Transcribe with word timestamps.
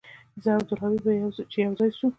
زه 0.43 0.49
او 0.53 0.59
عبدالهادي 0.61 0.99
به 1.03 1.11
چې 1.51 1.57
يوازې 1.65 1.89
سو. 1.97 2.07